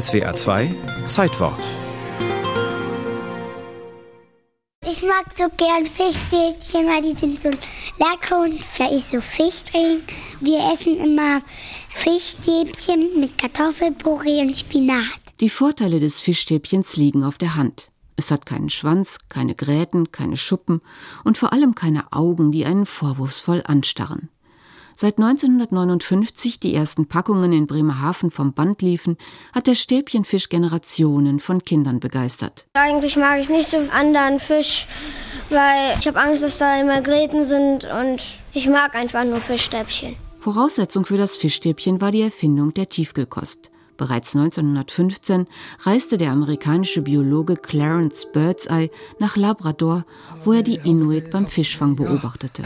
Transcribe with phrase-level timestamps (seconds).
[0.00, 0.74] SWA 2
[1.06, 1.60] Zeitwort.
[4.82, 9.62] Ich mag so gern Fischstäbchen, weil die sind so lecker und da ist so Fisch
[9.70, 10.02] drin.
[10.40, 11.42] Wir essen immer
[11.90, 15.04] Fischstäbchen mit Kartoffelpüree und Spinat.
[15.38, 17.90] Die Vorteile des Fischstäbchens liegen auf der Hand.
[18.16, 20.80] Es hat keinen Schwanz, keine Gräten, keine Schuppen
[21.22, 24.28] und vor allem keine Augen, die einen vorwurfsvoll anstarren.
[24.96, 29.16] Seit 1959 die ersten Packungen in Bremerhaven vom Band liefen,
[29.52, 32.66] hat der Stäbchenfisch Generationen von Kindern begeistert.
[32.74, 34.86] Eigentlich mag ich nicht so anderen Fisch,
[35.50, 40.16] weil ich habe Angst, dass da immer Gräten sind und ich mag einfach nur Fischstäbchen.
[40.38, 43.70] Voraussetzung für das Fischstäbchen war die Erfindung der Tiefkühlkost.
[43.96, 45.46] Bereits 1915
[45.80, 50.04] reiste der amerikanische Biologe Clarence Birdseye nach Labrador,
[50.44, 52.64] wo er die Inuit beim Fischfang beobachtete.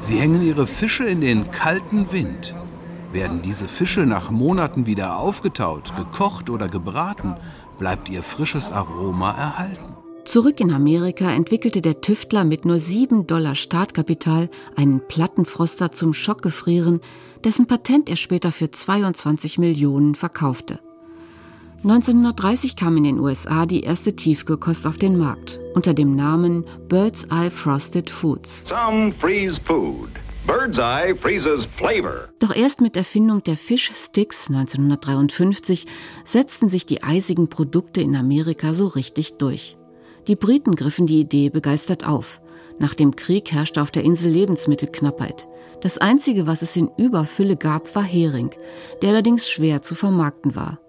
[0.00, 2.54] Sie hängen ihre Fische in den kalten Wind.
[3.12, 7.36] Werden diese Fische nach Monaten wieder aufgetaut, gekocht oder gebraten,
[7.78, 9.97] bleibt ihr frisches Aroma erhalten.
[10.28, 17.00] Zurück in Amerika entwickelte der Tüftler mit nur 7 Dollar Startkapital einen Plattenfroster zum Schockgefrieren,
[17.44, 20.80] dessen Patent er später für 22 Millionen verkaufte.
[21.82, 27.24] 1930 kam in den USA die erste Tiefkühlkost auf den Markt unter dem Namen Bird's
[27.30, 28.64] Eye Frosted Foods.
[28.66, 30.10] Some freeze food.
[30.46, 32.28] Bird's Eye freezes flavor.
[32.38, 35.86] Doch erst mit Erfindung der Fischsticks 1953
[36.26, 39.77] setzten sich die eisigen Produkte in Amerika so richtig durch.
[40.28, 42.42] Die Briten griffen die Idee begeistert auf.
[42.78, 45.48] Nach dem Krieg herrschte auf der Insel Lebensmittelknappheit.
[45.80, 48.50] Das Einzige, was es in Überfülle gab, war Hering,
[49.00, 50.80] der allerdings schwer zu vermarkten war.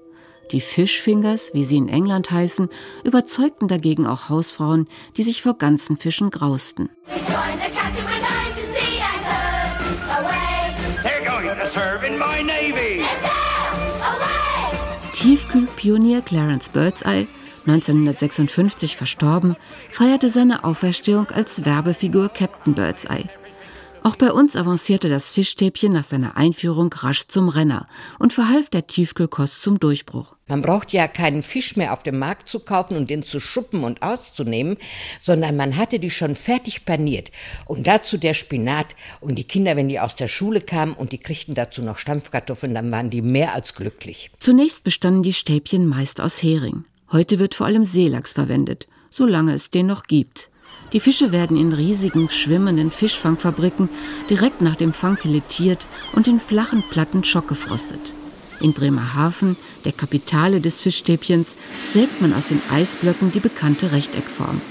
[0.52, 2.68] Die Fishfingers, wie sie in England heißen,
[3.06, 6.90] überzeugten dagegen auch Hausfrauen, die sich vor ganzen Fischen grausten.
[15.14, 17.28] Tiefkühlpionier Clarence Birdseye
[17.66, 19.56] 1956 verstorben,
[19.92, 23.30] feierte seine Auferstehung als Werbefigur Captain Birdseye.
[24.02, 27.88] Auch bei uns avancierte das Fischstäbchen nach seiner Einführung rasch zum Renner
[28.18, 30.36] und verhalf der Tiefkühlkost zum Durchbruch.
[30.48, 33.84] Man braucht ja keinen Fisch mehr auf dem Markt zu kaufen und den zu schuppen
[33.84, 34.78] und auszunehmen,
[35.20, 37.30] sondern man hatte die schon fertig paniert.
[37.66, 38.96] Und dazu der Spinat.
[39.22, 42.74] Und die Kinder, wenn die aus der Schule kamen und die kriegten dazu noch Stampfkartoffeln,
[42.74, 44.32] dann waren die mehr als glücklich.
[44.40, 46.86] Zunächst bestanden die Stäbchen meist aus Hering.
[47.12, 50.50] Heute wird vor allem Seelachs verwendet, solange es den noch gibt.
[50.94, 53.90] Die Fische werden in riesigen, schwimmenden Fischfangfabriken
[54.30, 58.00] direkt nach dem Fang filetiert und in flachen Platten schockgefrostet.
[58.62, 59.56] In Bremerhaven,
[59.86, 61.56] der Kapitale des Fischstäbchens,
[61.92, 64.62] sägt man aus den Eisblöcken die bekannte Rechteckform.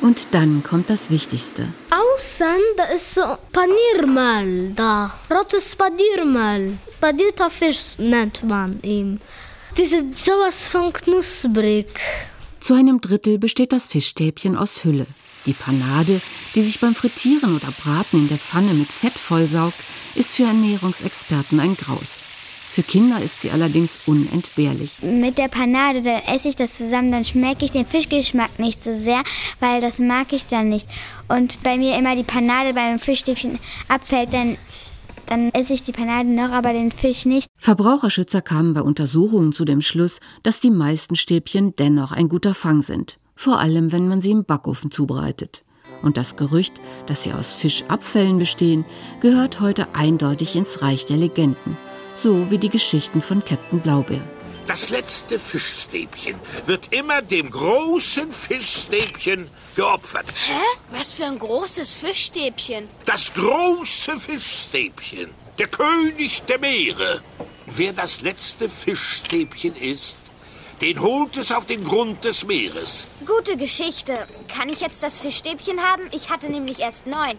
[0.00, 1.66] Und dann kommt das Wichtigste.
[1.90, 2.46] Außen,
[2.76, 5.12] da ist so Paniermehl da.
[5.30, 6.78] Rotes Paniermehl.
[7.00, 9.18] Panierter Fisch nennt man ihn.
[9.78, 11.86] Die sind sowas von knusprig.
[12.60, 15.06] Zu einem Drittel besteht das Fischstäbchen aus Hülle.
[15.46, 16.20] Die Panade,
[16.54, 19.76] die sich beim Frittieren oder Braten in der Pfanne mit Fett vollsaugt,
[20.14, 22.18] ist für Ernährungsexperten ein Graus.
[22.70, 24.98] Für Kinder ist sie allerdings unentbehrlich.
[25.02, 28.96] Mit der Panade, da esse ich das zusammen, dann schmecke ich den Fischgeschmack nicht so
[28.96, 29.22] sehr,
[29.58, 30.86] weil das mag ich dann nicht.
[31.26, 34.56] Und bei mir immer die Panade beim Fischstäbchen abfällt, dann
[35.30, 37.46] dann esse ich die Panade noch, aber den Fisch nicht.
[37.56, 42.82] Verbraucherschützer kamen bei Untersuchungen zu dem Schluss, dass die meisten Stäbchen dennoch ein guter Fang
[42.82, 43.18] sind.
[43.36, 45.64] Vor allem, wenn man sie im Backofen zubereitet.
[46.02, 48.84] Und das Gerücht, dass sie aus Fischabfällen bestehen,
[49.20, 51.76] gehört heute eindeutig ins Reich der Legenden.
[52.14, 54.22] So wie die Geschichten von Captain Blaubeer.
[54.66, 60.26] Das letzte Fischstäbchen wird immer dem großen Fischstäbchen geopfert.
[60.46, 60.60] Hä?
[60.90, 62.88] Was für ein großes Fischstäbchen?
[63.04, 65.30] Das große Fischstäbchen.
[65.58, 67.20] Der König der Meere.
[67.66, 70.18] Wer das letzte Fischstäbchen ist,
[70.80, 73.06] den holt es auf den Grund des Meeres.
[73.26, 74.14] Gute Geschichte.
[74.48, 76.04] Kann ich jetzt das Fischstäbchen haben?
[76.12, 77.38] Ich hatte nämlich erst neun.